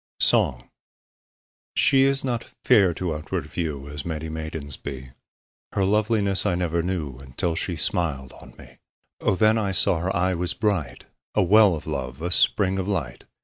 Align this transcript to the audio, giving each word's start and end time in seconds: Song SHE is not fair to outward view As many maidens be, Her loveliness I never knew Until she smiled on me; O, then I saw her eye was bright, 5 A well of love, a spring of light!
Song 0.19 0.67
SHE 1.75 2.01
is 2.01 2.25
not 2.25 2.47
fair 2.65 2.91
to 2.95 3.13
outward 3.13 3.45
view 3.45 3.87
As 3.87 4.03
many 4.03 4.29
maidens 4.29 4.75
be, 4.75 5.11
Her 5.73 5.85
loveliness 5.85 6.43
I 6.43 6.55
never 6.55 6.81
knew 6.81 7.19
Until 7.19 7.53
she 7.55 7.75
smiled 7.75 8.33
on 8.33 8.55
me; 8.57 8.79
O, 9.19 9.35
then 9.35 9.59
I 9.59 9.71
saw 9.71 9.99
her 9.99 10.15
eye 10.15 10.33
was 10.33 10.55
bright, 10.55 11.03
5 11.35 11.43
A 11.43 11.43
well 11.43 11.75
of 11.75 11.85
love, 11.85 12.19
a 12.23 12.31
spring 12.31 12.79
of 12.79 12.87
light! 12.87 13.25